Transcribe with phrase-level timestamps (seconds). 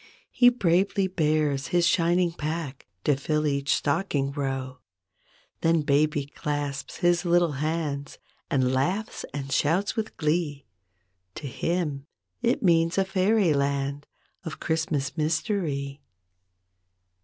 [0.31, 4.79] He bravely bears his shining pack To fill each stocking row.
[5.59, 8.17] Then baby clasps his little hands
[8.49, 10.65] And laughs and shouts with glee.
[11.35, 12.07] To him
[12.41, 14.07] it means a fairy land
[14.43, 16.01] Of Christmas mystery.